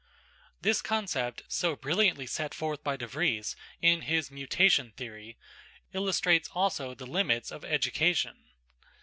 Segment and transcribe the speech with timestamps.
[0.61, 5.37] This concept, so brilliantly set forth by De Vries in his Mutation Theory,
[5.93, 8.45] illustrates also the limits of education.